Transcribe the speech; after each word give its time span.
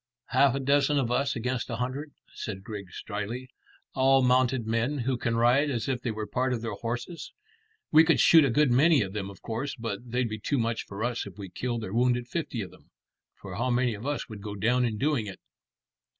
"Half 0.29 0.55
a 0.55 0.59
dozen 0.59 0.97
of 0.97 1.11
us 1.11 1.35
against 1.35 1.69
a 1.69 1.75
hundred," 1.75 2.11
said 2.33 2.63
Griggs 2.63 3.03
dryly; 3.05 3.49
"all 3.93 4.23
mounted 4.23 4.65
men 4.65 4.97
who 4.97 5.15
can 5.15 5.35
ride 5.35 5.69
as 5.69 5.87
if 5.87 6.01
they 6.01 6.09
were 6.09 6.25
part 6.25 6.53
of 6.53 6.63
their 6.63 6.73
horses. 6.73 7.31
We 7.91 8.03
could 8.03 8.19
shoot 8.19 8.43
a 8.43 8.49
good 8.49 8.71
many 8.71 9.03
of 9.03 9.13
them, 9.13 9.29
of 9.29 9.43
course, 9.43 9.75
but 9.75 10.09
they'd 10.09 10.27
be 10.27 10.39
too 10.39 10.57
much 10.57 10.87
for 10.87 11.03
us 11.03 11.27
if 11.27 11.37
we 11.37 11.49
killed 11.49 11.83
or 11.83 11.93
wounded 11.93 12.27
fifty 12.27 12.61
of 12.63 12.71
them. 12.71 12.89
For 13.35 13.57
how 13.57 13.69
many 13.69 13.93
of 13.93 14.07
us 14.07 14.27
would 14.27 14.41
go 14.41 14.55
down 14.55 14.85
in 14.85 14.97
doing 14.97 15.27
it?" 15.27 15.39